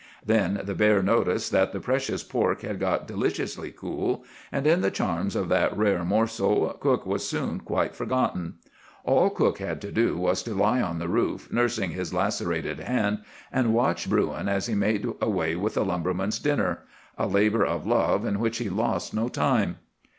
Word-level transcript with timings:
"Then 0.25 0.61
the 0.63 0.73
bear 0.73 1.03
noticed 1.03 1.51
that 1.51 1.73
the 1.73 1.79
precious 1.79 2.23
pork 2.23 2.61
had 2.63 2.79
got 2.79 3.05
deliciously 3.07 3.71
cool, 3.71 4.23
and 4.51 4.65
in 4.65 4.81
the 4.81 4.89
charms 4.89 5.35
of 5.35 5.47
that 5.49 5.77
rare 5.77 6.03
morsel 6.03 6.75
cook 6.79 7.05
was 7.05 7.29
soon 7.29 7.59
quite 7.59 7.93
forgotten. 7.95 8.55
All 9.03 9.29
cook 9.29 9.59
had 9.59 9.79
to 9.81 9.91
do 9.91 10.17
was 10.17 10.41
to 10.41 10.55
lie 10.55 10.81
on 10.81 10.97
the 10.97 11.07
roof, 11.07 11.51
nursing 11.53 11.91
his 11.91 12.15
lacerated 12.15 12.79
hand, 12.79 13.19
and 13.51 13.75
watching 13.75 14.09
Bruin 14.09 14.49
as 14.49 14.65
he 14.65 14.73
made 14.73 15.05
away 15.21 15.55
with 15.55 15.75
the 15.75 15.85
lumbermen's 15.85 16.39
dinner,—a 16.39 17.27
labor 17.27 17.63
of 17.63 17.85
love 17.85 18.25
in 18.25 18.39
which 18.39 18.57
he 18.57 18.71
lost 18.71 19.13
no 19.13 19.27
time. 19.29 19.75